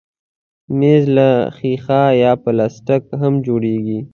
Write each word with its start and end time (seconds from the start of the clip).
مېز 0.79 1.03
له 1.17 1.29
ښيښه 1.55 2.01
یا 2.23 2.31
پلاستیک 2.43 3.03
هم 3.21 3.33
جوړېږي. 3.45 3.99